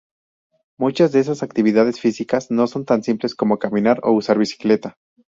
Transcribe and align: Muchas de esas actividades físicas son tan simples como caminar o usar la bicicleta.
Muchas 0.79 1.11
de 1.11 1.19
esas 1.19 1.43
actividades 1.43 1.99
físicas 1.99 2.47
son 2.49 2.85
tan 2.85 3.03
simples 3.03 3.35
como 3.35 3.59
caminar 3.59 3.99
o 4.01 4.13
usar 4.13 4.37
la 4.37 4.39
bicicleta. 4.39 4.97